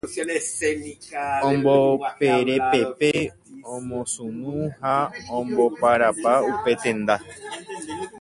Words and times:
Omboperepepe, 1.49 3.13
omosunu 3.73 4.51
ha 4.81 4.95
omboparapa 5.37 6.33
upe 6.51 6.71
tenda. 6.83 7.15